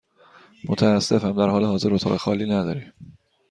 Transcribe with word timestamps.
متأسفم، 0.69 1.31
در 1.31 1.49
حال 1.49 1.63
حاضر 1.63 1.93
اتاق 1.93 2.17
خالی 2.17 2.45
نداریم. 2.45 2.93